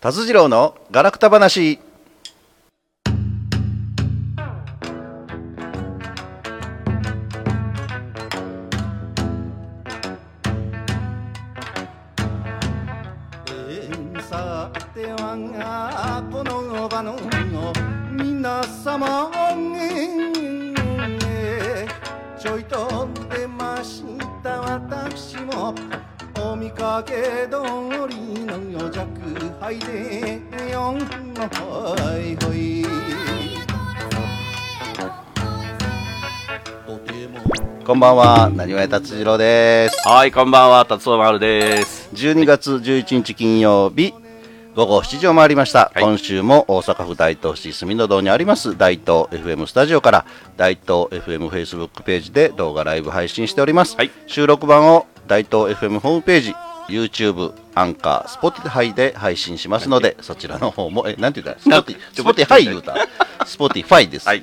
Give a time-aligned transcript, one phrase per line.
[0.00, 1.80] 達次郎のガラクタ話。
[26.68, 27.14] 見かけ
[27.50, 27.62] 通
[28.10, 29.06] りの弱
[29.58, 32.84] 敗でよんほいほい。
[37.86, 40.06] こんばんは、なにわや達次郎です。
[40.06, 42.10] はい、こんばんは、達夫丸です。
[42.12, 44.12] 12月11日金曜日
[44.76, 46.02] 午後7時を回りました、はい。
[46.02, 50.26] 今週も大阪府大東市住の堂にあります大東 FM スタジオから
[50.58, 54.10] 大東 FM フェイスブックページで動画ライブ配信しております、はい。
[54.26, 56.54] 収録版を大東 FM ホームページ
[56.88, 61.60] YouTube、アンカー、スポティハイで配信しますので、そちらの方も、え、なんて言った？
[61.62, 62.94] スポティ、スポティハイ言うた。
[63.46, 64.28] スポティファイです。
[64.28, 64.42] はい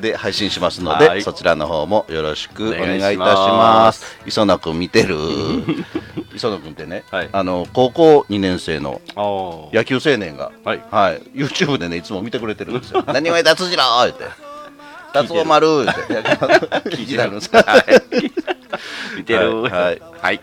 [0.00, 3.26] で、配信しますので、はいそちらの方もよろしくお願いいたしま。
[3.26, 5.16] ます磯野くん見てる？
[6.34, 9.00] 磯野くんってね、はいあの、高校2年生の
[9.74, 13.02] 野球青年が、はいはい、YouTube でね、いつも見てくれてるんですよ。
[13.12, 14.24] 何が達次郎言って。
[15.12, 16.02] 達夫丸言って。
[16.96, 17.84] 聞いてるんですはい。
[19.18, 19.62] 見てる。
[19.62, 20.40] はいはいはい。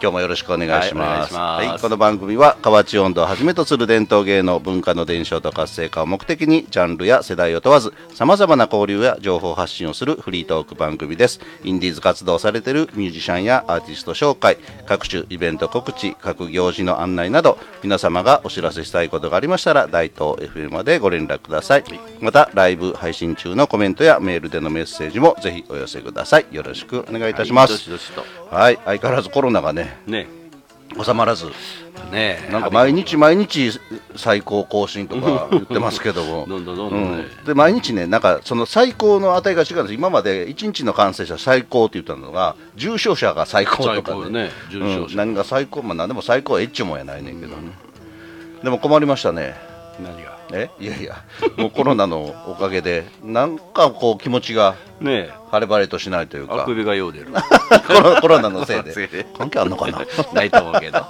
[0.00, 1.34] 今日もよろしくお願いします。
[1.34, 11.40] はいお願いこの番組は河内音頭をはじめとする伝統芸能文化の伝承と活性化を目的にジャンルや世代を問わずさまざまな交流や情報発信をするフリートーク番組です。
[11.64, 21.84] インディーズ活動をされているミュージシャンやアーティスト紹介、各種イベント告知、各行事の案内など皆様がお知らせしたいことがありましたら大東 FM までご連絡ください。
[22.20, 26.46] またライブ配信中のコメントやメールでのメッセージもぜひお寄せください。
[26.50, 27.74] よろしくお願いいたします。
[27.74, 28.24] どしどしと。
[28.50, 30.26] はい、相変わらずコロナがね、ね。
[31.02, 31.46] 収まらず、
[32.10, 32.48] ね。
[32.50, 33.70] なんか毎日毎日
[34.16, 37.24] 最高更新とか 言ってますけども、どんどんどんどんね。
[37.38, 37.44] うん。
[37.44, 45.06] で毎日ね、なんかその最高の値が違うんです、今まで1日の感染者最高って言ったのが、重症者が最高とかね、重症者。
[45.06, 45.16] うん。
[45.16, 47.54] 何が最高、まあ、何でも最高はエッチもやないねんけど、
[48.64, 49.54] でも困りましたね。
[50.02, 50.39] 何が？
[50.52, 50.70] え？
[50.78, 51.24] いやいや、
[51.56, 56.62] もうコロナのおかげで、なんかこう気持ちがね晴れ晴れとしないというか。
[56.62, 57.26] あ、くびがよう出る。
[58.20, 58.92] コロナのせいで。
[59.08, 60.04] で、関係あんのかな？
[60.32, 61.04] ないと思うけど。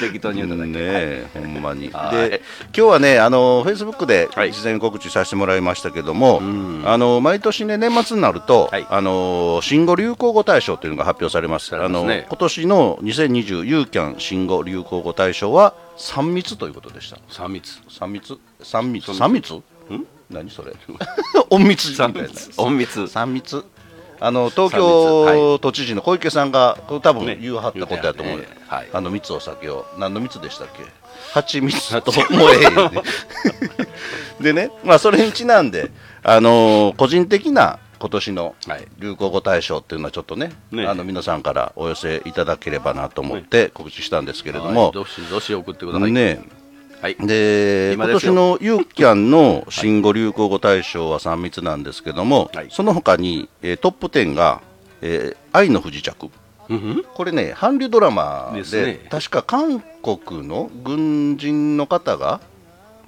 [0.00, 0.70] 適当に言うただけ。
[0.70, 1.88] ねえ、ほんまに。
[1.88, 2.28] で、はい。
[2.28, 2.40] 今
[2.72, 4.52] 日はね、あの、フェイスブックではい。
[4.52, 6.82] 事前告知させてもらいましたけども、ん。
[6.84, 8.86] あの、毎年ね、年末になると、はい。
[8.88, 11.66] あの、新語・流行語大賞というのが発表されます。
[11.66, 17.18] されあの、今年の2020ユーキャン新語・流行語大賞は、3密ということでした。
[17.28, 17.78] 三密。
[17.88, 19.14] 3密 ?3 密？
[19.14, 19.62] 三 ?3 密？
[20.30, 20.72] 何それ？
[21.50, 21.90] 隠密。
[21.90, 22.10] みたい。
[22.58, 23.00] 隠密。
[23.00, 23.64] 3密。
[24.20, 24.80] あの東三密。
[24.80, 27.36] 京都知事の小池さんがこれ多分ね。
[27.40, 28.88] 言うはったことやと思う、ねはい。
[28.92, 29.86] あの蜜お酒を。
[29.98, 30.84] 何の蜜でしたっけ？
[31.32, 32.60] 蜂蜜ともえ
[34.40, 35.90] え でね、まあ、それにちなんで、
[36.22, 38.86] あのー個人的な今年のはい。
[38.98, 40.86] 流行語大賞っていうのはちょっとねね。
[40.86, 44.92] あの皆さんからお寄せいただければなと思って告知したんですけれども、はい。
[44.92, 46.12] どしどし送ってください。
[46.12, 46.42] ね。
[47.00, 47.16] はい。
[47.16, 52.68] で今年のユーキャンの新語・流行語大賞は3密なんですけども、はい。
[52.70, 54.60] その他に、えートップ10が、
[55.00, 56.28] えー愛の不時着。
[57.14, 59.00] これね韓流ドラマでね。
[59.08, 62.42] 確か韓国の軍人の方が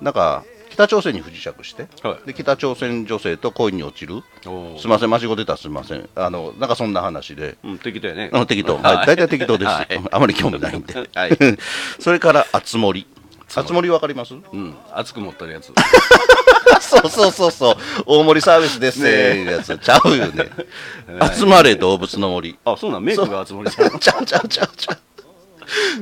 [0.01, 0.43] なんか
[0.77, 2.27] 北朝鮮に不時着して、はい。
[2.27, 4.23] で北朝鮮女性と恋に落ちる。
[4.43, 4.49] す
[4.85, 6.07] みません間違ってたらすみません。
[6.15, 7.57] あのなんかそんな話で。
[7.65, 8.29] うん、適当やね。
[8.31, 8.97] あの適当、はい。
[8.97, 9.89] はい、大体適当です、はい。
[10.11, 11.39] あまり興味ないんで、はい。
[11.99, 13.07] それからあつ森
[13.55, 14.35] あつ森わかります？
[14.35, 15.73] うん、熱く持ったるやつ。
[16.81, 19.01] そうそうそうそう、大森サービスです。
[19.03, 19.45] ね。
[19.45, 20.51] やつ、ちゃうよね。
[21.35, 22.59] 集まれ動物の森。
[22.65, 23.99] あ、そうなん、メイクが熱盛さん。
[23.99, 24.99] ちゃうちゃうちゃうちゃう。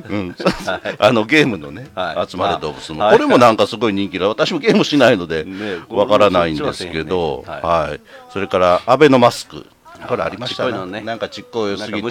[0.09, 0.37] うん、
[0.99, 2.31] あのゲームのね、はい。
[2.31, 2.95] 集まれ動物の。
[2.97, 3.17] 森、はい。
[3.17, 8.01] これもなんかすごい人気で、私もゲームしないのでねわからないんですけど、はい、
[8.33, 9.67] それからアベノマスク。
[10.09, 11.01] これありましたね。
[11.01, 12.11] なんかちっこいすぎて、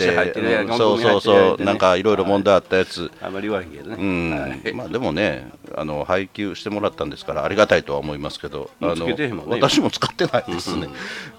[0.78, 3.98] そうそうそう、なんかいろいろ問題あったやつ、あんまり言わへんけどね。
[4.00, 4.32] うん。
[4.32, 4.74] はい。
[4.74, 10.88] まあでもねあの配給してもらったんですからありがたいとは思いますけどあもうつけてへんもんね私も使ってないですね、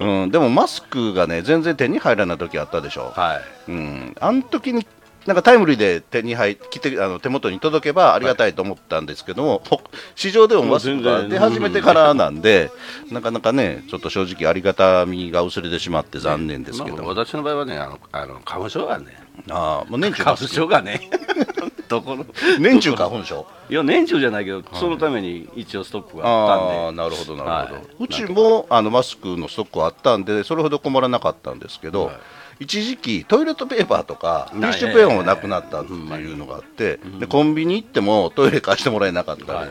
[0.01, 3.71] うん、でもマスクがね全然手に入らない時あったでしょ、はい。
[3.71, 4.87] うん、あの時に
[5.27, 9.81] なんかタイムリーで手に入来てあの手元に届けばありがたいと思ったんですけども、ほ
[10.15, 12.71] 市場でもマスクが出始めてからなんで、
[13.11, 19.25] なかなかね、ちょっと正直ありがたみが薄れてしまって残念ですけど、まあ私の場合はね、あの、あの花粉症がね。
[19.51, 21.11] ああもう年中花粉症がね。
[21.89, 22.25] どこの。
[22.61, 23.47] 年中花粉症？
[23.69, 27.03] いや、年中じゃないけど、そのために一応ストックがああったんで。
[27.03, 32.17] あなるほどなるほど、はいうちもあのマスクのストックはあったんでそれほど困らなかったんですけど、はい
[32.61, 39.69] 一時期トイレットペーパーとかティッシュペーパーもなくなったっていうのがあってでコンビニ行ってもトイレ貸してもらえなかったり、はい。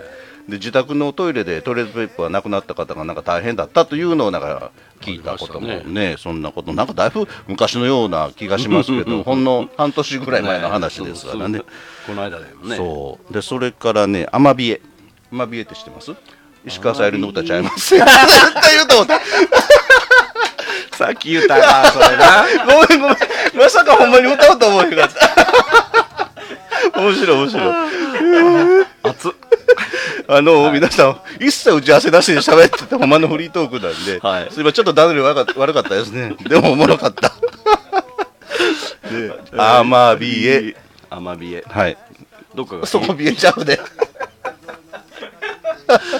[0.50, 6.16] で自宅のトイレでトイレットペーパーがなくなった方がなんか大変だったというのをなんか聞いたこともありまね。
[6.18, 11.62] そんなことなんかだいぶ昔のような気がしますけどほんの半年ぐらい前の話ですからね。
[12.06, 12.76] この間だよね。
[12.76, 13.34] そう。
[13.34, 14.82] でそれからねアマビエ
[15.32, 16.12] アマビエって知ってます？
[16.66, 19.20] 石川さゆりの歌ちゃいます絶対言うと思った
[20.98, 22.46] さっき言ったなそれな。
[22.66, 23.18] ごめんごめん。
[23.56, 25.10] まさかほんまに歌おうと思うよかっ
[26.94, 27.00] た。
[27.00, 28.86] 面白い面白い。
[29.04, 29.32] 熱っ。
[30.28, 34.52] あの、皆さん一切打ち合わせなしで喋っててほんまのフリートークなんで、はい。
[34.52, 36.36] すいませんちょっと段取り悪かった悪かったですね。
[36.48, 37.34] でもおもろかった。
[39.10, 40.76] でアマビエ。
[41.10, 41.64] アマビエ。
[41.68, 41.98] はい。
[42.56, 43.80] どっかがそこビエちゃうで。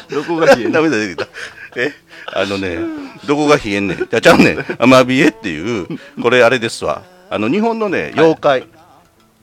[0.10, 1.32] どこが冷えんの涙出てきた。
[1.76, 1.94] え、
[2.28, 2.78] あのね、
[3.26, 3.98] どこが冷えんねん。
[3.98, 4.66] じゃあちゃうねん。
[4.80, 5.88] アマビエっていう、
[6.22, 7.04] これあれですわ。
[7.30, 8.68] あの、日本のね、妖怪。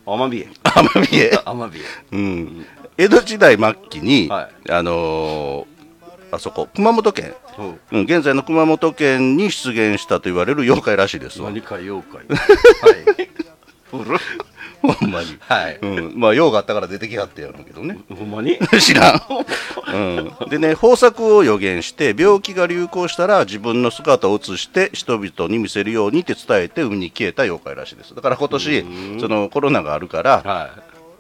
[0.07, 1.43] アマビエアマビエ。
[1.45, 1.83] アマビエ
[2.13, 2.67] うん。
[2.97, 5.81] 江戸時代末期に、はあのー
[6.33, 7.35] あそこ、熊本県。
[7.59, 11.51] うんうん、現在の熊本県に出現したと言われる妖怪らしいですわ。
[11.51, 12.37] 何か妖怪 は
[13.19, 13.31] い
[15.01, 15.37] ほんまに。
[15.41, 15.79] はい。
[15.81, 16.13] うん。
[16.17, 17.99] まあ、用があったから出てきはってやろうけどね。
[18.17, 18.59] ほんまに？
[18.81, 19.21] 知らん、
[19.93, 28.15] うん、でね豊作を予言して病気が流行したら自分の姿を映して人々に見せるようにって伝えて海に消えた妖怪らしいです。
[28.15, 28.85] だから今年
[29.21, 30.71] そのコロナがあるからは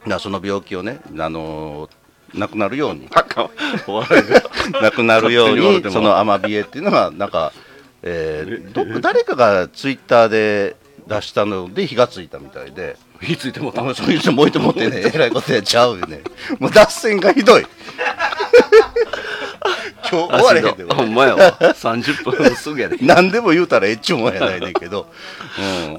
[0.06, 0.08] い。
[0.08, 1.90] なその病気をね、あのー
[2.38, 3.08] なくなるように。
[3.10, 7.52] なくなるようにそのアマビエっていうのがなんか、
[8.02, 10.76] えーど誰かがツイッターで
[11.08, 12.96] 出したので火がついたみたいで。
[13.20, 16.20] 火ついてもたそういう人燃えてもってね、えらいことやっちゃうよね。
[16.58, 17.66] もう脱線がひどい。
[20.10, 21.52] 今日終われへんで、ほんまやわ。
[21.58, 22.96] 30分すぐやで。
[23.02, 25.06] 何でも言うたらえっちゅうもんやないねんけど、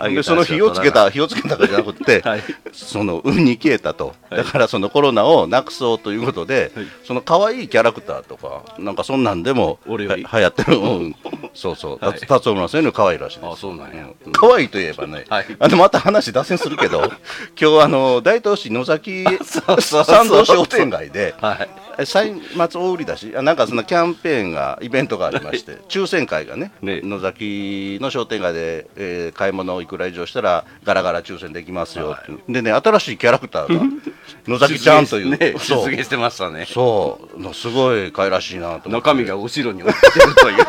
[0.01, 2.43] うん、でその火をつけた、火をつけたかじゃなくて、はい。
[2.73, 6.85] その海に消えたと、だからそのコロナをなくそうということで、はい。
[7.05, 10.23] その可愛いキャラクターとか、なんかそんなんでも俺より。
[10.23, 11.15] は流行ってる、うん、
[11.53, 12.19] そうそう、はい。
[12.19, 13.49] た達夫村さんの可愛いらしいです。
[13.51, 14.07] あそうなんや。
[14.25, 14.31] うん。
[14.31, 15.45] 可愛いといえばね、はい。
[15.59, 17.10] あのまた話脱線するけど、
[17.59, 20.03] 今日あの大東市野崎そうそうそう。
[20.05, 21.69] 参道商店街で、はい。
[22.05, 27.01] 歳末大売り出し、あなんかそのキャンペーンが、イベントがありまして、抽選会がね、ね。
[27.03, 33.85] 野崎の商店街で、えー買い物いくら以上したら、ガラガラ抽選できますよっていう、でね、新しいキャラクターが、
[34.47, 35.89] 野崎ちゃんという、ねそう。
[35.89, 36.65] 出現してましたね。
[36.67, 37.39] そう。
[37.39, 38.89] のすごい可愛らしいなと。
[38.89, 40.65] 中身が後ろに落ちてるという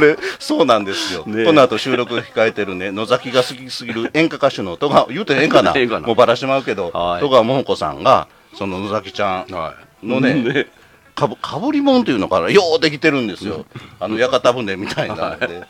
[0.00, 1.44] これそうなんですよ、ねえ。
[1.44, 2.90] この後収録控えてるね。
[2.90, 5.74] 野崎が好きすぎる演歌歌手の戸川言うてええんかな。
[6.00, 7.20] もうばらしてまうけど、はい。
[7.20, 10.06] 戸川桃子さんがその野崎ちゃんはい。
[10.06, 10.68] のね
[11.14, 12.48] かぶかぶりもんっていうのかな。
[12.48, 13.66] ようできてるんですよ。
[14.00, 15.64] あの屋形船みたいなので。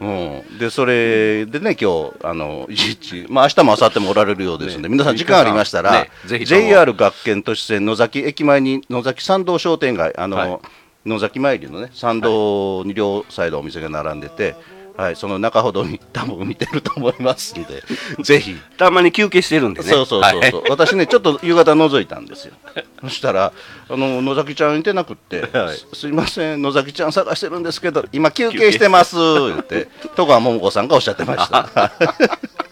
[0.00, 0.06] う
[0.54, 6.10] ん、でそれでね今日あのいちいちまあ明日も明後日もおられるようですので、ね皆さん時間ありましたら、ね
[6.44, 10.58] JR 学研都市線野崎駅前に野崎参道商店街あの、はい
[11.06, 14.56] 野崎参りのね参道に両サイドお店が並んでて、
[14.96, 17.82] はい、その中ほどに多分見てると思いますんで
[18.22, 18.56] ぜひ。
[18.76, 19.88] たまに休憩してるんでね。
[19.88, 22.54] そうそうそうそう、私ねちょっと夕方覗いたんですよ。
[23.00, 23.52] そしたら
[23.88, 25.76] あの野崎ちゃんいてなくって、はい。
[25.76, 31.92] すすいません野崎ちゃん探してるんですけど今休憩してます言って戸川桃子さんがおっしゃってました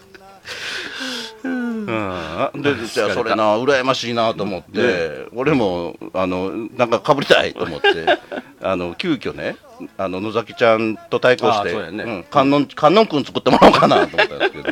[1.87, 7.87] うん、でじゃあそれな羨ましいなと思って、俺もあのなんかかぶりたいと思って
[8.61, 9.57] あの急遽ね
[9.97, 14.62] あの野崎ちゃんと対抗して、観音観音くん作ってもらおうかなと思ったんですけ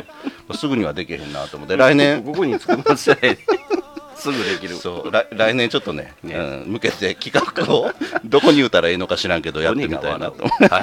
[0.47, 3.37] ど すぐにはできへんなと思って来年ここに作りましたね
[4.25, 4.75] すぐできる。
[4.75, 5.11] そう。
[5.11, 6.35] 来来年ちょっとねね。
[6.35, 7.91] うん、向けて企画を
[8.25, 10.81] どこに言うたらいいのか知らんけどやってみたいなと思って、 は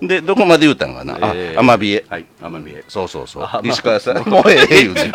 [0.00, 0.06] い。
[0.06, 1.56] でどこまで言うたんかな、えー。
[1.56, 2.04] あアマビエ。
[2.08, 2.84] はいアマビエ。
[2.88, 3.42] そうそうそう。
[3.42, 3.68] あまあ。
[3.68, 5.12] 石川さん もうええ言うて。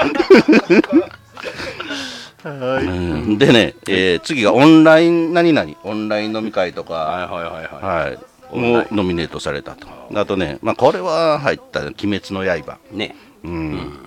[2.45, 3.37] うん。
[3.37, 5.73] でね、えー次がオンライン何々？
[5.83, 8.11] オンライン飲み会とか、はいはいはいはい。
[8.11, 8.17] は
[8.53, 9.87] い、もうノミネートされたと。
[10.13, 12.77] あとね、まあ、これは入った「鬼滅の刃。
[12.91, 13.99] ね」うん。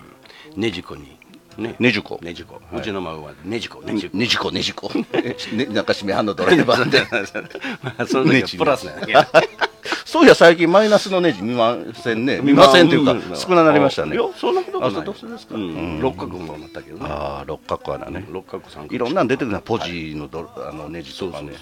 [0.57, 1.20] ねじこに
[1.59, 1.77] ね。
[1.79, 2.19] ねじゅこ。
[2.23, 2.61] ねじこ。
[2.73, 4.17] うちの孫はねじこねじこ。
[4.17, 4.91] ねじこねじこ、
[5.53, 7.01] ね、なんか締めはんのドライバーで
[7.83, 9.29] まあその時はプラスなんや
[10.05, 12.41] そういや最近マイナスのネジ見ませんね。
[12.43, 14.17] 見ませんというか少なくなりましたね。
[14.17, 14.91] いやそんなことない。
[14.91, 15.55] あそうどうするんですか？
[15.55, 16.01] うん。
[16.01, 17.07] 六角もなったけどね。
[17.09, 18.27] ああ六角穴ね。
[18.31, 21.53] 六角三角いろんなん出てくるなポジのド、あのネジとかね。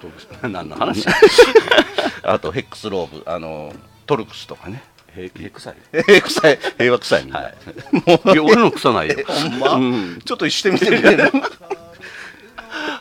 [0.00, 1.04] そうです何の話？
[2.22, 3.72] あとヘックスローブあの
[4.06, 4.82] トルクスとかね
[5.16, 5.76] へへくさい。
[6.06, 6.58] 平臭い。
[6.78, 7.48] 平和臭いみたいな、
[8.32, 8.34] い。
[8.36, 9.16] や俺の臭ないよ。
[9.26, 10.18] ほんま、うん。
[10.24, 10.86] ちょっとしてみて。
[10.86, 11.32] くれる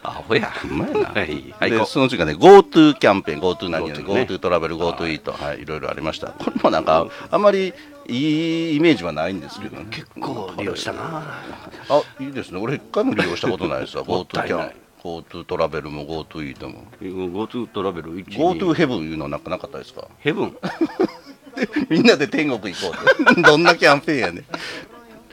[0.04, 0.52] アホや。
[0.62, 1.00] ほんまやな。
[1.10, 1.72] はい。
[1.72, 3.42] はその次がね GoTo キャンペーン。
[3.42, 4.22] GoTo 何々 GoTo ね。
[4.24, 5.34] GoTo トラベル GoTo イート。
[5.34, 6.28] はいいろいろありました。
[6.28, 7.74] これもなんかあんまり
[8.08, 9.86] いいイメージはないんですけどね。
[9.92, 10.52] 結構。
[10.58, 11.42] 利用したな。
[11.90, 12.60] あいいですね。
[12.60, 14.04] 俺一回も利用したことないですわ。
[14.08, 16.86] GoTo キャンたいない GoTo トラベルも GoTo イートも。
[17.02, 20.08] GoTo トラベル1 GoTo ヘブンいうのなんかなかったですか？
[20.20, 20.58] ヘブン
[21.90, 22.94] みんなで天国行こ
[23.28, 24.46] うって どんなキャンペーンやねん。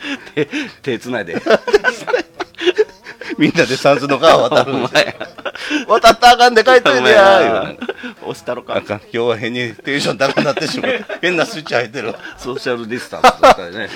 [0.34, 0.48] 手
[0.82, 1.40] 手つないで。
[3.38, 5.16] みんなで三途の川渡るおんです前。
[5.88, 7.74] 渡ったらあかんで帰っといてや
[8.22, 8.76] 押したろか。
[8.76, 8.98] あかん。
[8.98, 12.18] 今日は変にテンション高くなってしまう変なスイッチ入ってるわ。
[12.38, 13.88] ソーシャルディスタンスだったらね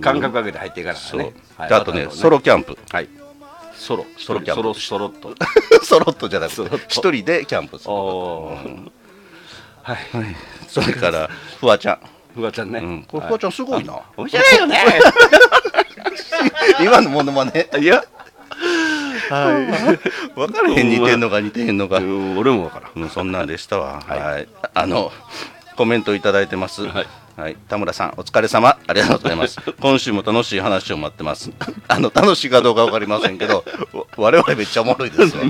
[0.00, 1.20] 間隔空けて入っていかないからそう。
[1.20, 1.68] ねはい。
[1.68, 2.78] であとね渡るのソロキャンプ。
[2.90, 3.08] はい。
[3.74, 4.06] ソロ。
[4.18, 4.62] ソロキャンプ。
[4.62, 5.34] ソロソロっと。
[5.82, 7.92] ソロットじゃなくて一人でキャンプする
[9.94, 10.36] はい。
[10.68, 11.28] それから
[11.60, 12.00] フワちゃん。
[12.34, 13.02] フワちゃんね、うん。
[13.04, 14.00] これフワちゃんすごいな。
[14.16, 14.84] 面白いよね。
[16.80, 17.68] 今のものまね。
[17.78, 18.02] いや。
[20.34, 21.98] 分からへん似てんのか似てへんのか。
[21.98, 22.38] うん。
[22.38, 22.90] 俺もわからん。
[22.94, 24.02] うんそんなんでしたわ。
[24.06, 24.16] は。
[24.16, 24.42] はい。
[24.42, 25.12] いあの、
[25.76, 26.86] コメントいただいてます。
[26.86, 27.02] は
[27.36, 27.56] はいい。
[27.68, 28.78] 田村さん、お疲れ様。
[28.86, 29.60] ありがとうございます。
[29.78, 31.52] 今週も楽しい話を待ってます。
[31.86, 33.62] あの、楽しいかどうかわかりませんけど、
[33.92, 35.44] わ我々めっちゃおもろいですわ。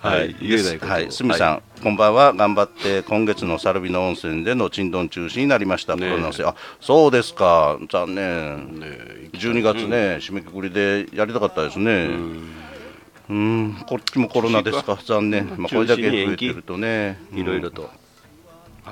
[0.00, 1.12] はい言えないはい。
[1.12, 2.32] すみさん、こんばんは。
[2.32, 5.96] 頑張って、今月のサルビの温泉での珍丼中止になりました。
[5.96, 7.76] ねあ、そうですか。
[7.90, 8.80] 残念。
[8.80, 12.08] ねえ12月ね、締めくくりでやりたかったですね。
[13.28, 15.46] うん、こっちもコロナですか、残念。
[15.58, 17.18] まあ、これだけ増えてるとね。
[17.34, 17.90] いろいろと、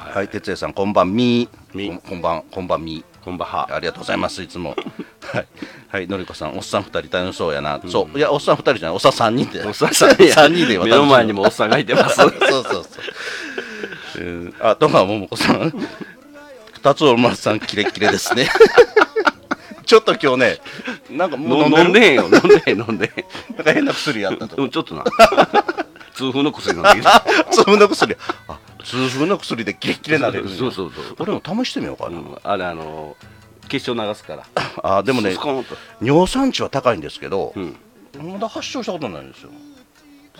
[0.00, 1.48] はい、哲也さん、こんばんみ。
[1.74, 1.96] み。
[1.98, 3.04] こんばん、こんばんみ。
[3.22, 3.68] こんばんは。
[3.70, 4.74] ありがとうございます、いつも。
[5.32, 5.46] はい、
[5.88, 7.78] はい、のりこさん、おっさん二人楽しそうやな。
[7.86, 9.62] そう、いや、おっさん二人じゃない、おっさん三人で。
[9.64, 10.66] おっさん三人。
[10.66, 12.16] で目の前にもおっさんがいてます。
[12.16, 12.84] そうそうそう。
[14.20, 14.24] う。
[14.24, 15.72] んあ、戸川桃子さん。
[16.82, 18.48] 達夫丸さん、キレッキレですね。
[19.84, 20.58] ちょっと今日ね、
[21.10, 22.22] なんかもう飲んでんでへんよ。
[22.24, 23.56] 飲んでへん飲んでへん。
[23.56, 25.04] なんか変な薬やったとちょっとな。
[26.14, 28.16] 痛風の薬飲んできた痛風の薬。
[28.48, 30.48] あ、痛風の薬でキレッキレなれる。
[30.48, 32.18] そうそうそう俺も試してみようかな。
[32.18, 32.38] うん。
[32.42, 33.16] あれあの
[33.68, 34.46] 結晶流すから。
[34.82, 35.36] あ、でもね
[36.00, 37.76] 尿酸値は高いんですけど、うん。
[38.32, 39.50] まだ発症したことないんですよ。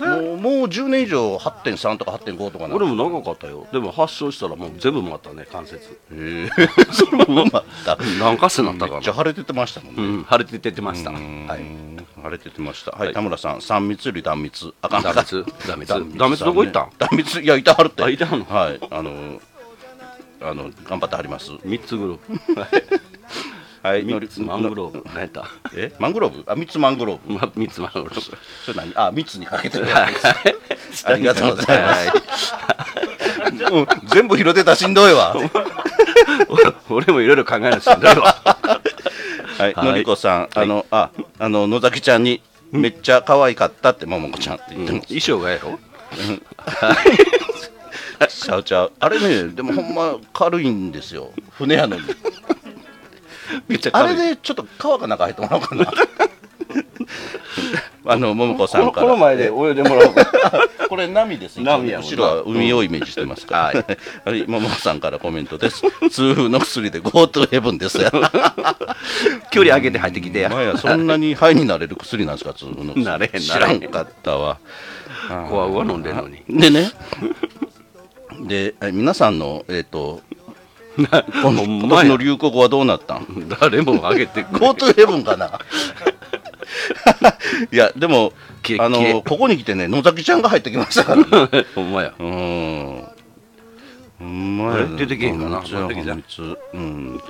[0.00, 2.74] もうもう10年以上8.3とか8.5とかな。
[2.74, 3.66] 俺も長かったよ。
[3.70, 5.76] でも発症したらもう全部回ったね関節。
[5.76, 6.48] へえ
[6.90, 7.98] それもまた。
[8.18, 9.00] 何か所なっためかな。
[9.00, 10.26] っちゃ腫れててましたもんね、うん。
[10.30, 11.10] 腫れて出てました。
[11.10, 12.92] うはいん腫れててました。
[12.92, 13.14] はい、はい。
[13.14, 14.72] 田村さん3密より断密。
[14.82, 15.02] あかん。
[15.02, 15.44] 断密？
[15.66, 15.88] 断密？
[16.18, 16.44] 断密？
[16.44, 16.80] どこ行った？
[16.82, 17.40] ん断密？
[17.40, 18.02] いやいたはるって。
[18.04, 18.44] あいたの？
[18.44, 19.40] はいあの
[20.42, 21.50] あの頑張ってはります。
[21.64, 22.60] 三つグループ
[23.82, 24.02] はい。
[24.04, 25.02] 三つマングローブ。
[25.06, 25.46] 何やった？
[25.74, 25.92] え？
[25.98, 26.44] マングローブ？
[26.50, 27.32] あ三つマングローブ。
[27.34, 28.20] ま 三つマングローブ。
[28.64, 28.92] それ何？
[28.94, 30.06] あ蜜にかけてるや
[31.04, 32.10] ありがとうございます、
[33.72, 35.34] うん全部拾ってたらしんどいわ。
[36.90, 38.36] 俺もいろいろ考えなしんどいわ
[39.60, 42.42] はい、はいのりこさん、あの、あ、あの野崎ちゃんに。
[42.72, 45.06] めっちゃ可愛かったって、ももこちゃんって言ってます。
[45.08, 45.78] 衣装がやろ
[48.28, 51.32] ちゃうちゃう、あれね、でも、ほんま軽いんですよ。
[51.52, 52.02] 船やのに。
[53.66, 55.92] めっちゃあれでちょっと川かなんか入ってもらおうかな。
[58.04, 59.06] あの、ももこさんから。
[59.06, 60.26] この前で泳いでもらおうか。
[60.88, 61.60] これ波です。
[61.60, 62.00] 波や。
[62.00, 63.84] 後ろは海をイメージしてますから。
[64.26, 64.38] うん。
[64.38, 65.82] はい、ももこさんからコメントです。
[66.10, 67.98] 痛風の薬で GoTo ヘブンです。
[67.98, 68.10] や。
[69.50, 70.48] 距離上げて入ってきてや。
[70.48, 73.04] 前やそんなに肺になれる薬なんですか、痛風の薬。
[73.04, 74.58] なれへん知らんかったわ。
[75.48, 76.42] コアは飲んでんのに。
[76.48, 76.90] でね、
[78.40, 80.22] で、え皆さんの、えっ、と、
[81.42, 82.02] このほんまや。
[82.02, 83.48] 今年の流行語はどうなったん？
[83.60, 85.58] 誰も上げて ?GoTo ヘブンかな？
[87.72, 88.32] いや、でも
[88.78, 91.66] あの、ここに来てね、野崎ちゃんが入ってきましたから、 ね。
[91.74, 92.12] ほんまや。
[92.18, 93.04] うーん。
[94.18, 94.86] ほんまや。
[94.96, 95.62] 出てけへんかな？
[96.74, 97.20] うん。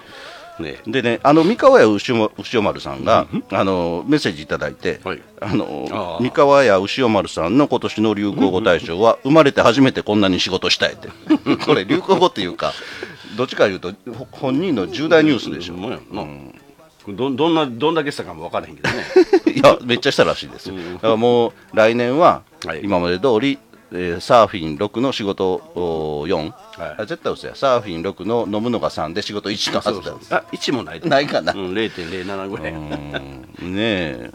[0.61, 5.23] ねでね、あの三河屋牛丸さんが、あのメッセージいただいて、はい。
[5.40, 11.09] あの三河屋牛尾丸さんの今年の流行語大賞は、生まれて初めてこんなに仕事したいって、
[11.64, 12.73] これ、流行語っていうか、
[13.37, 15.75] どっちかいうと、ほ本人の重大ニュースでしょ。
[15.75, 16.26] ほんまやな
[17.17, 19.05] どどんなどんだけしたかも分からへんけどね。
[19.55, 20.75] いや、めっちゃしたらしいですよ。
[20.95, 22.81] だからもう来年ははい。
[22.83, 23.59] 今まで通り、
[23.93, 26.52] えーサーフィン6の仕事お4、はい。
[26.99, 30.21] あ絶対嘘や、サーフィン6の飲むのが3で仕事1のはずだよ。
[30.31, 31.09] あ1もないで。
[31.09, 31.52] ないかな。
[31.52, 32.73] うん0.07ぐらい。
[32.73, 32.76] う
[33.64, 33.75] ん。
[33.75, 34.31] ねえ。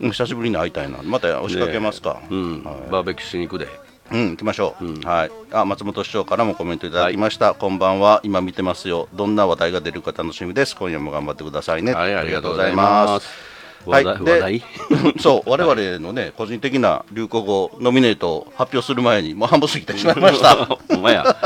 [0.00, 0.98] うん久しぶりに会いたいな。
[1.02, 2.64] また押しかけますか、うん。
[2.64, 2.90] はい。
[2.90, 3.68] バーベキューしに行くで
[4.10, 5.30] うん行きましょう、はい。
[5.52, 8.20] あ松本市長からもコメントいただきました、こんばんは。
[8.22, 9.08] 今見てますよ。
[9.14, 10.76] どんな話題が出るか楽しみです。
[10.76, 11.92] 今夜も頑張ってくださいね。
[11.92, 13.28] はいありがとうございます。
[13.86, 14.04] はい。
[14.04, 14.62] で話題？
[15.20, 20.54] そう我々のね個人的な流行語ノミネートを発表する前にもう半分過ぎてしまいました。
[20.54, 21.36] ほんまや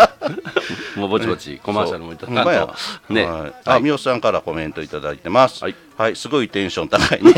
[1.03, 2.77] もうぼちぼちコマーシャルもいただか
[3.09, 5.65] とね、はい、はあ、いみおさんからコメントいただいてます。
[5.65, 7.33] はい、すごいテンション高いね。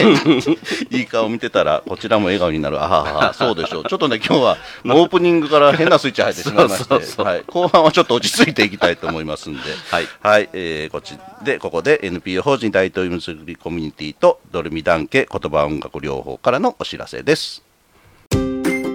[0.91, 2.83] いい顔見てたら、こちらも笑顔になる。
[2.83, 3.85] あはは、 そうでしょう。
[3.85, 7.27] ちょっとね、今日は、オープニングから変なスイッチ入ってしまいまして、 そうそうそう。
[7.27, 10.09] はい、後半はちょっと落ち着いていきたいと思いますんで、はい。
[10.23, 17.63] はい、えーこっちで、ここで NPO 法人大東夢作りコミュニティとドルミダン家言葉音楽療法からのお知らせです。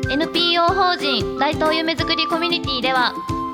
[0.09, 3.13] NPO 法人大東夢づくりコミュニティでは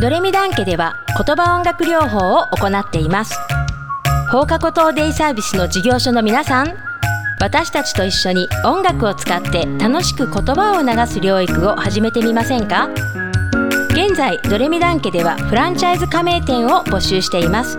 [0.00, 3.34] ドレミダン家では言葉音楽療法を行っています。
[4.30, 6.72] 放課後等デイサービスの事業所の皆さん
[7.40, 12.88] 私たちと一緒に音楽を使って楽しく言葉を流す療育を始めてみませんか？
[13.90, 17.76] 現在ドレミダン家ではフランチャイズ加盟店を募集しています。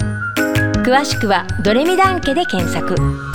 [0.84, 3.29] 詳しくはドレミダン家で検索。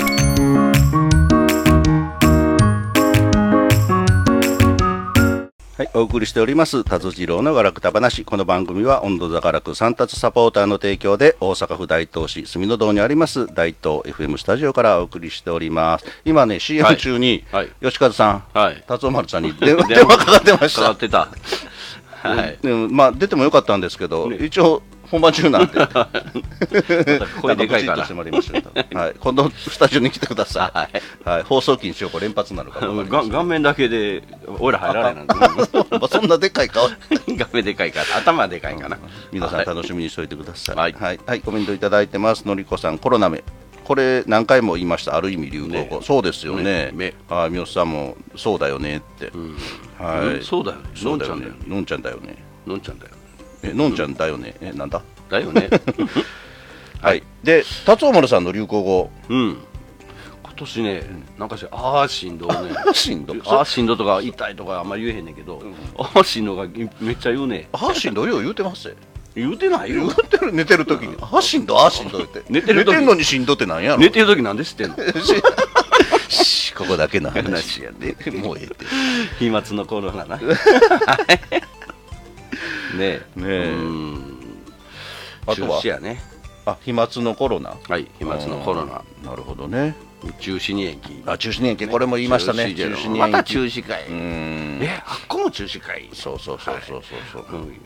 [5.96, 8.24] お送りしております、達次郎のガラクタ話。
[8.24, 16.04] この番組は、温度座ガラク三達サポーターの提供で、大阪府大東市住の堂にあります、大東 FM スタジオからお送りしております。
[16.24, 20.80] 今ね、CM 中に、はい吉和さん、はい達夫丸さんに電 話電話かかってました。
[20.80, 21.28] 変わってた
[22.24, 25.72] はいでもまあ、出てもよかったんですけど、ね一応、本番中なんで、
[27.40, 30.78] 声でかいからはい、今度、スタジオに来てください。
[30.78, 34.22] はいはい、放送禁止用語連発になるかかりますが顔面だけで
[34.58, 36.88] 俺ら入られなんてまあそんなでっかい顔。
[37.36, 38.98] 画面でかいから頭でかいかな
[39.32, 40.76] 皆さんはい楽しみにしておいてください。
[40.76, 42.46] はいはい、はいコメントいただいてます。
[42.46, 43.42] のりこさん、コロナ目。
[43.84, 45.14] これ何回も言いました。
[45.14, 45.96] ある意味流行語。
[45.96, 46.90] ねそうですよねね。
[46.94, 49.30] 目はい、みよさんもそうだよねって。
[50.02, 50.26] はい。
[50.36, 52.16] うんそうだよねそうだよねのんちゃんだよ。
[52.22, 52.36] のんちゃんだよね。
[52.66, 53.12] のんちゃんだよ
[53.64, 54.54] え、のんちゃんだよね。
[54.60, 55.02] え、なんだ？
[55.30, 55.68] だよね
[57.00, 57.22] はい。
[57.42, 59.10] で、達夫丸さんの流行語。
[59.28, 59.58] うん
[60.44, 61.02] 今年ね
[61.36, 62.54] なんかしらああしんどね
[62.92, 63.34] しんど。
[63.44, 65.60] ああしんどとか痛いとかあんまり言えへんねんけど、
[65.98, 66.64] ああしんどが
[67.00, 68.94] めっちゃ言うねあーしんどいよ言うてますよ。
[69.34, 71.16] 言うてないよ言うてる寝てる時に。
[71.20, 72.44] あーしんど、あーしんどいって。
[72.48, 73.98] 寝てる時寝てんのにしんどってなんやろ？
[73.98, 74.96] 寝てる時なんで知ってんの？
[76.28, 78.30] しここだけの話やで。
[78.30, 78.76] もうええって。
[79.40, 80.38] 飛沫のコロナな
[82.94, 83.20] ね。
[83.36, 83.40] え。
[83.40, 83.72] ね
[85.46, 85.80] あとは？
[85.80, 86.20] 中止やね。
[86.66, 87.76] あ、飛沫のコロナ。
[87.88, 89.02] はい飛沫のコロナ。
[89.22, 89.94] なるほどね。
[90.40, 92.74] 中止に延期あ、中止年期、これも言いましたね。
[92.74, 93.44] 中止中止また。
[93.44, 94.04] 中止かい。
[94.08, 97.58] えあっこも中止かいそうそうそうそうそうそう。
[97.58, 97.80] うん。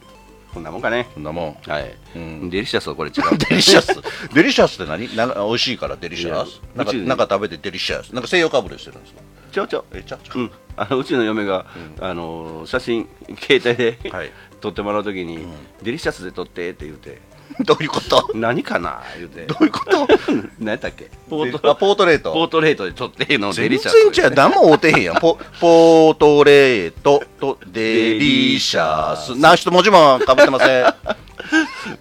[0.54, 1.08] こんなもんかね。
[1.12, 1.70] そんなもん。
[1.70, 2.48] はい、うん。
[2.50, 3.36] デリシャスはこれ違う。
[3.50, 4.00] デリシャス。
[4.32, 5.16] delicious って何？
[5.16, 6.60] な美味しいから delicious？
[6.76, 8.10] なんか、なんか食べて delicious？
[8.14, 9.20] なんか西洋かぶれしてるんですか？
[9.50, 10.38] ちょちょえ、ちゃちゃう。
[10.42, 11.66] ん、あのうちの嫁が、
[12.00, 13.08] あの写真
[13.40, 15.46] 携帯で、はい撮ってもらうときに、
[15.82, 17.20] delicious で撮ってって言うて。
[17.64, 18.30] どういうこと？
[18.34, 19.02] 何かな？
[19.16, 19.46] 言うて。
[19.46, 20.06] どういうこと？
[20.60, 21.10] 何やったっけ？
[21.30, 22.32] ポートあポートレート。
[22.34, 23.62] ポートレートで撮っての delicious。
[23.62, 25.16] 全然じゃ何も合うてへんやん。
[25.18, 29.34] ポポートレートと delicious。
[29.34, 30.94] な、一文字もかぶってません。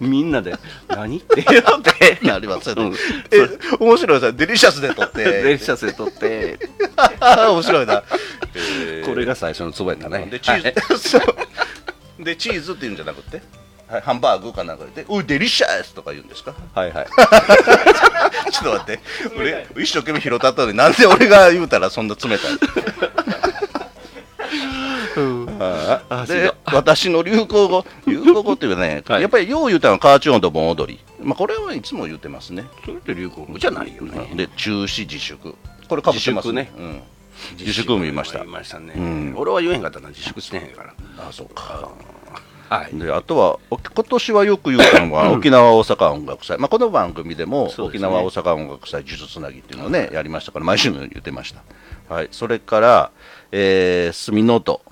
[0.00, 0.54] みんなで。
[0.88, 1.42] 何って。
[1.42, 2.84] 言ってなりますよね。
[2.84, 2.94] うん。
[2.94, 3.48] え、
[3.80, 6.16] 面白いさ、 delicious で撮って。
[6.16, 6.58] delicious で撮って。
[7.48, 8.02] 面白いな。
[9.06, 10.28] これが最初のツボやったね。
[10.30, 11.22] で、チーズ、そう。
[12.18, 13.40] で、チーズって言うんじゃなくて、
[13.88, 16.54] はい、ハンバーグかなんかで、おい、 delicious とか言うんですか？
[16.74, 17.06] はいはい。
[18.52, 19.00] ちょっと待って。
[19.36, 22.58] 俺、一生懸命拾った後で、なんで俺が言うたらそんな冷たい？
[26.26, 29.22] で私の流行語、流行語っていうかね、 はい。
[29.22, 33.58] やっぱりよう言うたのはカーチョンと盆踊り、まあ、これはいつも言ってますね、それって流行語？
[33.58, 34.30] じゃないよね。
[34.34, 35.54] で中止自粛、
[35.88, 37.02] これかぶってますね、自うん、
[37.58, 38.44] 自粛も言いました。
[38.44, 39.34] ましたね、うん。
[39.36, 40.94] 俺は言えへんかったな自粛してへんから。
[41.18, 41.90] あそうか
[42.68, 42.98] はい。
[42.98, 51.62] であとは、お今年はよく言うたのは、沖縄大阪音楽祭、まあ、この番組でも、沖縄大阪音楽祭、呪術つなぎっていうのをね、やりましたから、毎週のように言ってました。
[52.14, 53.10] はい、それから、
[53.52, 54.82] えー、住の戸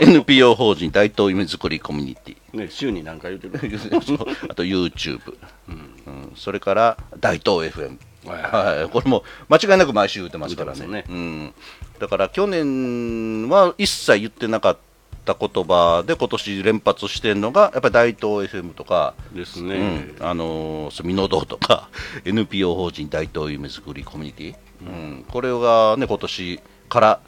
[0.00, 2.58] NPO 法人大東夢作りコミュニティ。
[2.58, 3.78] ね週に何回言ってる？
[4.48, 5.20] あと YouTube、
[5.68, 6.32] うん。
[6.34, 10.78] それから大東 FM、はいはい、これも間違いなく毎週言ってますからね。
[10.78, 11.54] 言ってますうん、
[11.98, 14.78] だから去年は一切言ってなかっ
[15.24, 21.88] た言葉で今年連発してるのがやっぱり大東 FM とか、ですね、うん、あのー住の堂とか
[22.24, 24.84] NPO 法人大東夢作りコミュニティ、う
[25.20, 25.24] ん。
[25.28, 27.20] これがね今年から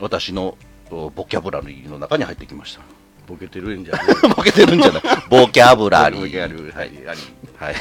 [0.00, 0.58] 私の
[0.90, 2.82] おボキャブラリーの中に入ってきました
[3.26, 4.06] ボケてるんじゃない
[4.36, 5.02] ボケてるんじゃない。
[5.28, 6.20] ボキャブラリー。
[6.20, 7.06] ボキャブラリー。
[7.06, 7.16] はい、
[7.58, 7.74] はい、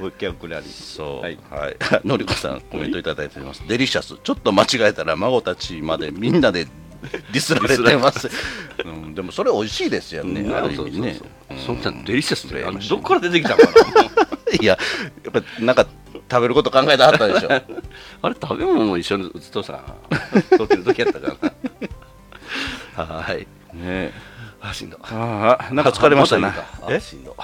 [0.00, 0.68] ボキャブラリー。
[0.68, 1.22] そう。
[1.22, 1.38] はい。
[1.50, 3.62] はい、のりこさんコメントいただいております。
[3.66, 4.16] delicious。
[4.22, 8.30] ちょっと間違えたら孫たちまでみんなでディスられてます、
[8.84, 11.18] うん、でもそれ美味しいですよね、ある意味ね。
[11.66, 11.82] そん。
[11.82, 13.66] なん delicious で、あのどっから出てきたんか
[14.60, 14.78] いや
[15.24, 15.86] やっぱなんか
[16.30, 17.48] 食べること考えてはったでしょ。
[17.48, 17.56] な
[18.22, 19.82] あれ食べ物も一緒にうつとさ
[20.56, 21.52] 撮ってる時やったからな
[22.94, 23.46] はい。
[23.76, 24.12] ね。
[24.60, 24.98] あしんど。
[25.02, 26.52] ああなんか疲れましたね。
[26.88, 27.00] え？
[27.00, 27.36] しんど。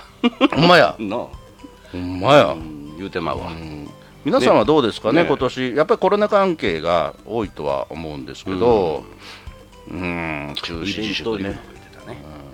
[0.55, 0.95] ほんまや。
[0.99, 3.53] ほんまや、うん言うてまうわ、
[4.25, 5.29] 皆さんはどうですかねね。
[5.29, 5.75] 今年。
[5.77, 9.05] やっぱりコロナ関係が多いとは思うんですけど
[9.89, 10.53] うん。
[10.57, 11.59] 中止自粛ね。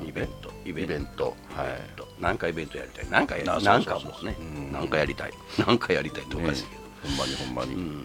[0.07, 0.51] イベント。
[0.65, 1.35] イイベント。
[1.57, 2.23] はい。
[2.23, 3.11] なんかイベントやりたい。
[3.11, 4.37] なんかやあなんかもね。
[4.39, 4.73] うん。
[4.73, 5.33] なんかやりたい。
[5.67, 8.05] なんかやりたいっておかしいけど、ほんまにほんまに、ん。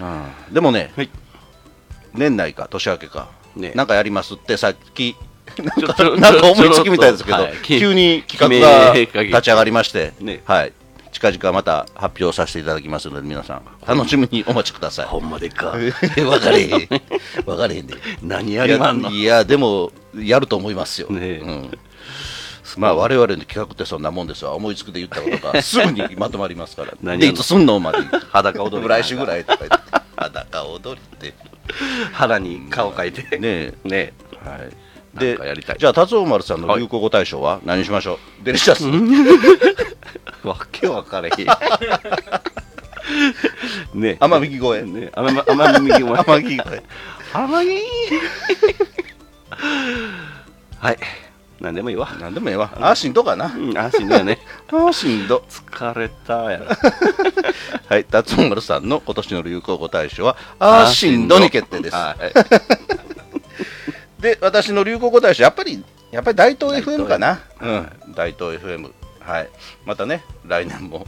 [0.00, 1.10] ああでもね、はい。
[2.14, 3.72] 年内か年明けか、ね。
[3.74, 5.16] なんかやりますってさっき
[5.58, 10.42] なんかょなんか思いつきみたいですけど、はい急に企画が立ち上がりまして、ね。
[10.44, 10.72] はい、
[11.12, 15.06] 近々また発表させていただきますので皆さん楽しみにお待ちください。
[15.06, 15.72] ほんまでか。
[16.16, 16.88] 分かれへん。
[17.44, 17.94] 分かれへんで。
[18.22, 19.10] 何やりまんの？
[19.10, 21.38] いやでもやると思いますよ、ねえ。
[21.38, 21.78] うん、
[22.76, 24.54] まあ我々の企画ってそんなもんですわ。
[24.54, 27.16] 思いつくで言ったことが すぐにまとまりますから。
[27.16, 27.80] でいつすんの？
[27.80, 27.98] まで
[28.30, 28.88] 裸踊り。
[28.88, 29.88] 来週ぐらいとか言って。
[30.16, 31.34] 裸踊りって
[32.12, 33.38] 腹に顔描いて。
[33.38, 34.12] ね ね
[34.44, 34.70] え、はい、なん
[35.14, 35.76] でかやりたい。
[35.78, 38.84] じゃあ達夫丸さんの流行語大賞は何しましょう、 デリシャス。
[40.46, 41.46] わけ分かれへん。
[43.94, 46.82] ね天右越えね甘み甘み右越え天城越え
[47.32, 47.80] 甘み
[50.78, 50.98] はい
[51.60, 52.08] 何でもいいわ。
[52.20, 52.70] 何でもええわ。
[52.76, 53.46] あーしんどかな。
[53.46, 54.38] うんあしんどいよね。
[54.70, 55.44] あーしんど。
[55.48, 56.66] 疲れたやろ。
[57.88, 61.38] はい達夫丸さんの今年の流行語大賞はあーしんど。
[61.38, 61.96] に決定です。
[61.96, 62.32] はい。
[64.22, 68.90] で私の流行語大賞やっぱりやっぱり大東 FM かな、うん、大東 FM
[69.20, 69.48] はい。
[69.84, 71.06] またね来年も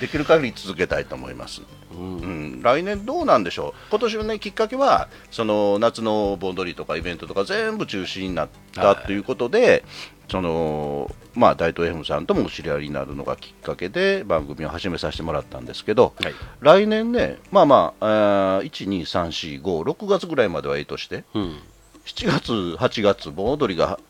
[0.00, 1.60] できる限り続けたいと思います、
[1.92, 3.90] うん、来年どうなんでしょう？
[3.90, 9.84] 今年のねきっかけはその夏の盆踊りとかイベントとか全部中止になったはいということで、
[10.30, 16.34] そのまあ大東 FM さんともお知り合いになるのがきっかけで番組を始めさせてもらったんですけど、はい。
[16.60, 21.58] 来年ねまあまああー1 2 3 4 5 6月ぐらいまではええとしてうん。
[22.06, 24.00] 7月、8月、盆踊りが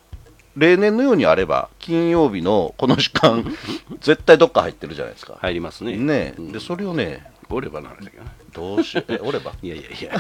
[0.57, 3.45] 例年のようにあれば、金曜日のこの時間、
[4.01, 5.39] 絶対どっか入ってるじゃないですか。
[5.41, 5.97] 入りますね。
[5.97, 6.35] ねえ。
[6.37, 6.53] うん。
[6.53, 9.53] で、それをね、おればなんだけどなどうしよう、え、 おれば。
[9.63, 10.13] いやいやいや。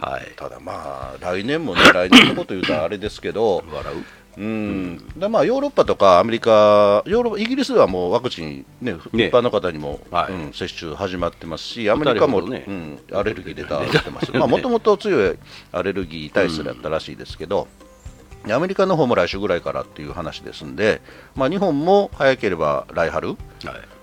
[0.00, 0.32] はい。
[0.36, 4.04] ただまあ、来年もね、 来年のこと言うとあれですけど、笑う。
[4.34, 9.26] うん、でまあ、ヨーロッパとかアメリカ、ヨーロッパイギリスではもうワクチン、ね、ね。
[9.26, 10.32] 一般の方にも、はい。
[10.32, 15.38] うん接種始まってますし、アメリカも、ねうん、アレルギー出た出出てます、もともと強い
[15.70, 17.68] アレルギー体質だったらしいですけど、
[18.50, 21.00] アメリカの方も来週ぐらいからっていう話ですんで、
[21.36, 23.36] まあ、日本も早ければ来春、はい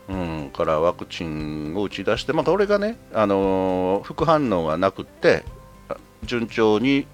[0.10, 5.44] うん、からワクチンを打ち出して、まあ、これがね、あのー副反応がなくって、
[5.88, 7.06] あ順調に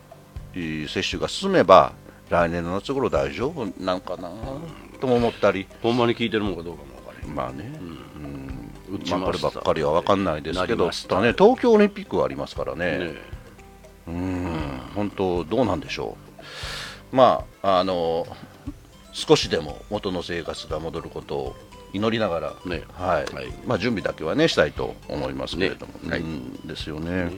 [0.53, 1.93] えー接種が進めば、
[2.29, 4.31] 来年の夏頃大丈夫なんかな
[5.01, 7.71] とも思ったり、ほんまに聞いてるもんかどうかも分からまあね、
[8.89, 8.95] うん。
[8.95, 13.13] 打ちまあ、こればっかりは分かんないですけど、ね、東京オリンピックはありますからね、ね
[14.08, 14.81] うん。
[14.95, 16.15] 本当、どうなんでしょ
[17.12, 18.25] う、まあ、あの
[19.12, 21.55] 少しでも元の生活が戻ることを
[21.95, 22.84] 祈りながら、ね。
[22.93, 23.34] はい。
[23.34, 23.53] はい。
[23.65, 26.10] まあ、準備だけはねしたいと思いますけれども、ね。
[26.10, 26.19] はい。
[26.19, 27.31] うんですよね。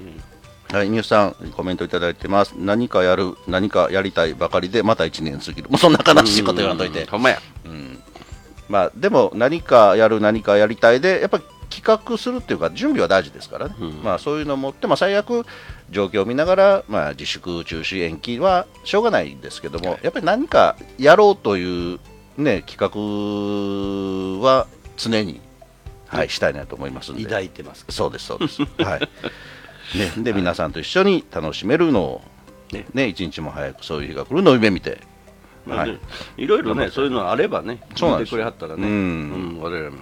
[0.72, 2.54] はい、ニュースさん、コメントいただいてます。
[2.58, 5.70] 何かやる、何かやりたいばかりで、また1年過ぎる。
[5.70, 7.06] もうそんな悲しいこと言わんといて。
[7.06, 7.40] ほんまや。
[8.70, 13.76] まあ、でも、何かやる、何かやりたいで、やっぱり企画するっていうか、準備は大事ですからね。
[13.80, 14.04] うん。
[14.04, 15.46] まあ、そういうのを持って、まあ、最悪、
[15.90, 20.00] 状況を見ながら、まあ、自粛、中止、延期はしょうがないんですけども、はい。
[20.04, 22.00] やっぱり何かやろうという、
[22.38, 25.42] ね、企画は常に、
[26.08, 27.24] はい、したいなと思いますんで。
[27.24, 28.62] 抱いてますそうです、そうです。
[28.84, 29.00] はい。
[29.98, 32.22] ね、で、皆さんと一緒に楽しめるのを、
[32.72, 32.86] ね。
[32.94, 35.00] ね、一日も早くそういう日が来るのを夢見て、
[35.66, 35.98] まあねは
[36.38, 36.44] い。
[36.44, 38.32] いろいろねそういうのあればねそうなんです。
[38.32, 38.92] くれはったらねうん。
[38.92, 38.94] う
[39.58, 39.98] ん我々も。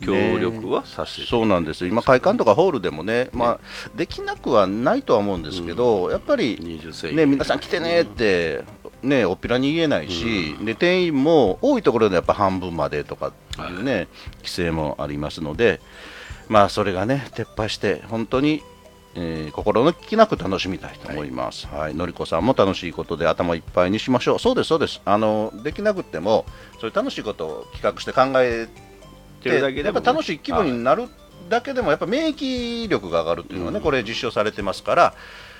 [0.00, 1.26] 協力はさせて。
[1.26, 1.84] そうなんです。
[1.84, 3.60] よ今、会館とかホールでもね、まあ、
[3.96, 8.64] できなくはないとは思うんですけど、やっぱり、20世紀ね、皆さん来てねって、
[9.04, 15.80] ね、おっぴらに言えないし、で店員も多いところでやっぱ半分までとかっていうね、規制もありますので、
[16.48, 18.62] まあ、それがね、撤廃して、本当に、
[19.14, 21.68] えー心の気なく楽しみたいと思います。
[21.68, 24.38] はい、のりこさんも楽しいことで頭いっぱいにしましょう。
[24.40, 25.00] そうです、そうです。
[25.04, 26.44] あのできなくっても、
[26.80, 28.66] そういう楽しいことを企画して考え
[29.44, 31.08] てるだけでもねやっぱ楽しい気分になる
[31.48, 35.14] だけでもやっぱ免疫力が上がるっていうのはね、これ実証されてますから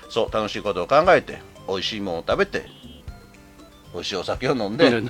[0.08, 2.66] そう楽しいことを考えて美味しいものを食べて
[3.94, 5.02] 美味しいお酒を飲んで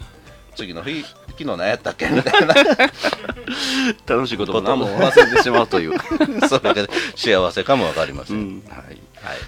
[0.54, 2.06] 次の日昨日何やったっけ？
[2.08, 2.54] みたいな。
[4.06, 4.86] 楽しいことも何も。
[4.86, 5.98] 忘れてしまうという。
[6.48, 8.36] それで幸せかも分かりません。
[8.36, 8.62] うん。
[8.70, 8.96] はい。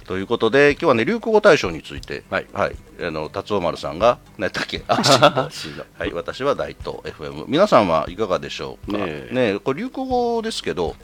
[0.06, 2.46] ということで今日はね流行語大賞について、はい。
[2.56, 4.82] あの達夫丸さんが何やったっけ？
[4.88, 8.98] あはい、私は大東 FM 皆さんはいかがでしょうか？
[8.98, 9.58] ねえ。
[9.62, 10.96] これ流行語ですけど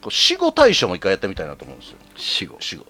[0.00, 1.96] こう死後大賞も一回やってみたいなと思うんですよ。
[2.16, 2.56] 死後。
[2.60, 2.86] 死後、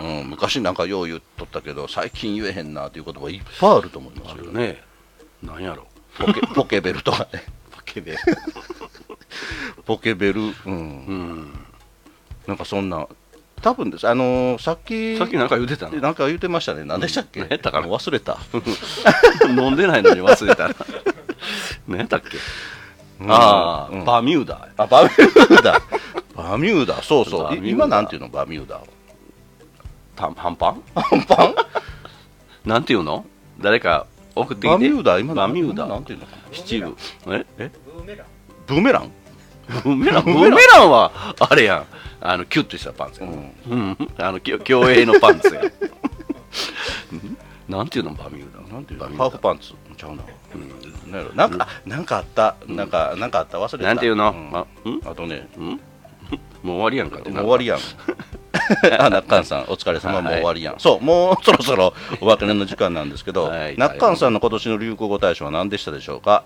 [0.00, 0.30] うん。
[0.30, 4.50] 昔なんかよう言っとったけど最近言えへんなという言葉いっぱいあると思いますよ。
[4.52, 4.82] ね。
[5.42, 5.86] なんやろ。
[6.18, 7.44] ポケ ポケベルとかね。
[7.70, 8.18] ポケベル。
[9.84, 10.40] ポケベル。
[10.40, 10.52] うん。
[10.66, 11.52] うん。
[12.46, 13.06] なんかそんな。
[13.60, 14.08] 多分です。
[14.08, 16.00] あのーさっきさっきなんか言うてたの？
[16.00, 16.84] なんか言ってましたね。
[16.84, 17.86] 何でしたっけ、何やったかな？
[17.86, 18.38] もう忘れた。
[19.48, 20.74] 飲んでないのに忘れたら。
[21.86, 22.38] 何やったっけ？
[23.28, 24.04] ああ、うん。
[24.04, 24.68] バミューダ。
[24.76, 25.80] あバミューダ。
[26.34, 27.00] バミューダ。
[27.02, 27.56] そうそう。
[27.64, 28.28] 今なんていうの？
[28.28, 28.80] バミューダ
[30.34, 30.82] た半パン？
[30.94, 31.54] パンパン？
[32.68, 33.24] なんていうの？
[33.60, 34.68] 誰か送ってきて。
[34.68, 35.18] バミューダ？
[35.18, 35.84] 今バミューダ？
[35.86, 36.42] 今なんていうのかな？
[36.52, 36.96] 七部。
[37.58, 37.70] え？
[37.86, 39.10] ブーメラン。
[39.82, 40.90] ブーメラン、ブブーメラン？
[40.90, 41.86] は、あれやん。
[42.20, 43.28] あの、キュッとしたパンツや。
[43.28, 43.96] うん。
[44.18, 45.62] あの、きょ競泳のパンツや。
[47.12, 47.36] うん？
[47.68, 48.72] なんていうの、バミューダ？
[48.74, 49.06] なんていうの？
[49.16, 50.22] ハーフパンツちゃうな。
[51.10, 51.34] なんやろ？
[51.34, 52.56] なんかあなんかあった。
[52.66, 53.58] なんかなんかあった？
[53.58, 53.84] 忘れた。
[53.84, 54.30] なんていうの？
[54.30, 54.50] ん。
[54.54, 54.66] あん？
[55.04, 55.48] あとね。
[55.58, 55.80] ん？
[56.62, 57.78] もう終わりやんかってもう終わりやん
[58.98, 60.74] あ中菅さんお疲れ様もう終わりやん。
[60.78, 63.76] そうもうそろそろお別れの時間なんですけどはい。
[63.78, 66.44] 中菅さんの今年の流行語大賞は何でしたでしょうか？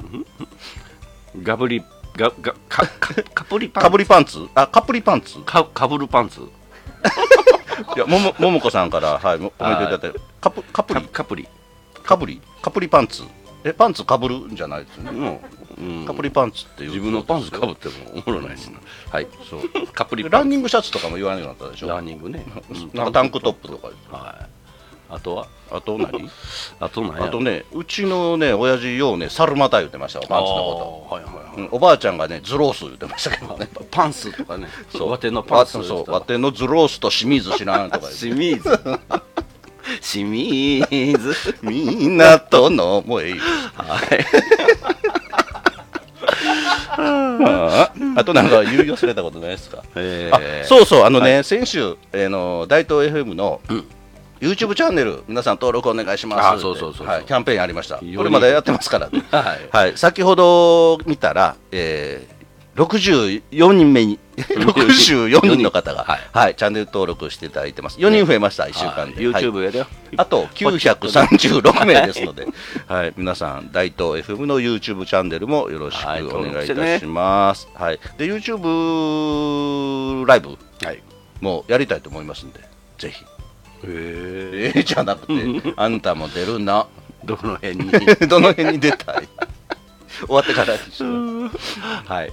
[1.43, 1.83] ガブリ、
[2.17, 4.39] ガ、ガ、カ、カカプリパンかぶりパンツ？
[4.55, 5.39] あカプリパンツ？
[5.41, 6.41] かかぶるパンツ。
[6.41, 10.21] いやももももこさんからはいもコメントいただいて。
[10.41, 11.07] カプカプカリ？
[11.09, 11.49] カプリ。
[12.03, 13.23] かぶりカプリパンツ？
[13.65, 15.11] えパンツかぶるんじゃないですよね。
[15.11, 15.15] う
[15.65, 15.66] ん
[16.07, 16.91] カプリパンツっていう。
[16.91, 17.95] 自分のパンツかぶっても
[18.27, 18.79] おもろないしな。
[19.11, 19.29] はい。
[19.49, 19.61] そう。
[19.93, 21.87] カプリランニングシャツとかも言わなくなったでしツ。
[21.87, 22.45] ょランニングね。
[22.95, 23.89] なんかタンクトップとか。
[24.11, 24.47] はい。
[25.09, 25.47] あとは？
[25.71, 26.29] あと何？
[26.81, 31.69] あと何やあとねうちのね親父ようね猿股言ってましたわパンツのこあーはいはい。
[31.71, 33.69] おばあちゃんがねズロース言ってましたけどね。
[33.93, 34.67] パンスとかね。
[34.91, 35.11] そう。
[35.11, 36.11] わてのパンスそうそう。
[36.11, 38.63] わてのズロースと清水知らんとか清水。
[40.03, 41.59] 清水。
[41.63, 43.37] みんなとのもうええよ
[46.99, 49.83] ああとなんか言い忘れたことないですか？
[49.97, 51.05] えあそうそう。
[51.05, 53.61] あのね、先週、えーの大東 FM の
[54.41, 56.47] YouTube チャンネル皆さん登録お願いします。
[56.47, 57.07] あってそうそうそうそう。
[57.07, 57.97] はい、キャンペーンありました。
[57.97, 59.09] こいいれまだやってますから。
[59.09, 59.45] ね はい。
[59.73, 62.36] はい、先ほど見たら、えー
[62.77, 65.63] 64人目に64人。
[65.63, 66.21] の方が、はい。
[66.33, 66.55] はい。
[66.55, 67.99] チャンネル登録していただいてます。
[67.99, 69.45] 4人増えました、1週間で、はい。
[69.45, 69.87] YouTube やでよ。
[70.19, 72.47] あと936名ですので、
[72.87, 77.67] はい、皆さん、大東 FM の YouTube チャンネルもよろしくはいお願いいたします。
[77.75, 80.51] はい、で YouTube ライブ
[80.85, 81.03] はい。
[81.41, 82.61] もやりたいと思いますんで、
[82.99, 83.25] ぜひ。
[83.25, 83.27] へ
[83.85, 84.73] え。
[84.77, 85.35] えー、じゃなくて、
[85.77, 86.87] あんたも出るな。
[87.25, 87.91] どの辺に？
[88.29, 89.29] どの辺に出たい？
[90.27, 91.51] 終わってからにしよう
[92.07, 92.33] はい。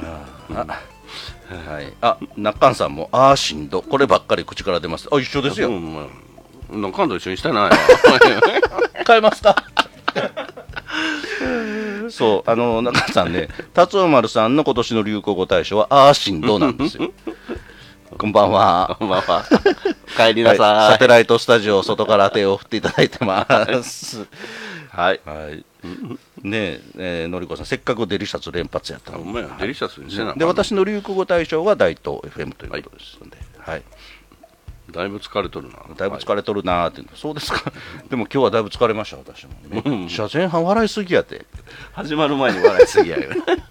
[0.00, 0.66] あ
[1.70, 5.08] はい、あ、中菅さんも、あーしんど、こればっかり口から出ます。
[5.12, 5.68] あ、一緒ですよ。
[5.68, 6.06] うんまあ
[6.74, 7.68] なんかと一緒にしたいな。
[9.06, 9.54] 変えますか？
[12.08, 17.12] そう、あの、中さんね、達夫丸さんの今年の流行語大賞は、あーしんどなんですよ。
[18.16, 18.96] こんばんは。
[18.98, 19.44] こんばんは。
[20.16, 20.91] 帰りなさい。
[20.91, 20.92] はい。
[20.92, 23.46] サテライトスタジオ外から手を振っていただいてま
[23.82, 24.26] す。
[24.90, 25.20] はい。
[25.24, 25.64] はい。
[26.42, 30.34] ねえ、えーのりこさん、せっかく delicious 連発やったのお前 delicious にしてな。
[30.34, 33.82] で、私の流行語大賞は大東 FM ということですので、はい。
[34.90, 35.76] だいぶ疲れとるな。
[35.96, 37.72] だいぶ疲れとるなーって、そうですか。
[38.10, 39.52] でも今日はだいぶ疲れました、私も。
[39.68, 41.46] めっちゃ前半笑いすぎやて。
[41.92, 43.30] 始まる前に笑いすぎやよ。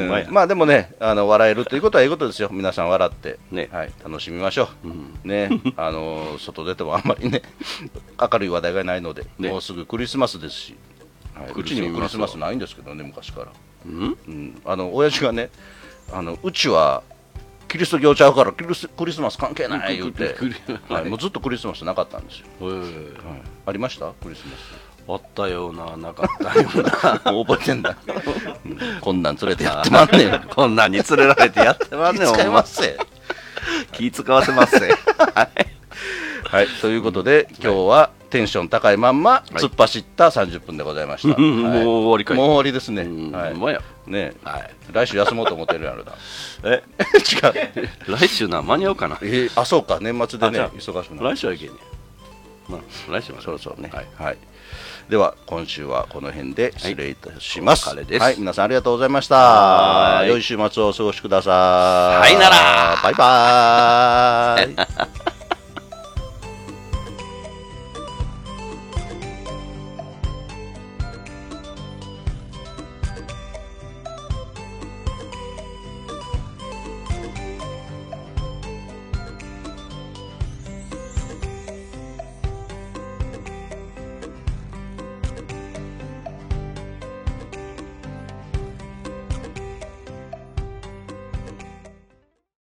[0.00, 3.68] うんまあでもね、あの笑えるということはいいことですよ、皆さん笑って、ね。
[3.72, 5.18] はい、楽しみましょう、うん。
[5.24, 7.42] ね、 あの外出てもあんまりね、
[8.20, 9.48] 明るい話題がないので、ね。
[9.50, 10.76] もうすぐクリスマスですし、
[11.34, 11.52] はい。
[11.54, 13.52] うちにもクリスマスないんですけどね、昔から、
[13.86, 14.16] うん？
[14.28, 15.50] うん、あの親父がね
[16.12, 17.02] あの、うちは
[17.68, 20.36] キリスト教ちゃうからクリスクリスマス関係ない言うて
[20.92, 22.84] はい、もうずっとクリスマスなかったんですよ、はい、
[23.66, 24.12] ありました？
[24.22, 24.52] クリスマ
[25.14, 26.90] あったような、なかったような。
[26.90, 27.96] ス、覚えてんだ、
[28.64, 32.96] うんこんなん連れてやってまんねん、 こんなんに連れられてやってまんねん、ますせ。
[33.92, 34.88] 気使わせますせ。
[36.52, 41.38] はい、ということで、今日はテンション高いまんま突っ走った30分でございました。
[41.38, 43.02] もう終わりかいもう終わりですね。
[43.02, 44.10] うんはい。
[44.10, 44.70] ねはい。
[44.90, 46.12] 来週休もうと思ってるやろな。
[46.64, 46.82] え、
[47.76, 48.16] 違う。
[48.16, 49.18] 来週な、間に合うかな？
[49.22, 51.36] えーあ、そうか、年末でね忙しくなる。
[51.36, 51.74] 来週はいけんね。
[52.68, 52.80] まあ、
[53.12, 53.90] 来週はそうそうね。
[54.18, 54.36] はい。
[55.02, 55.10] はい。
[55.10, 59.36] では今週はこの辺で失礼いたします、お別れですはい、皆さんありがとうございました。
[59.36, 60.28] はい。
[60.28, 62.28] 良い週末をお過ごしください。
[62.28, 63.00] さよなら。
[63.02, 65.32] バイバーイ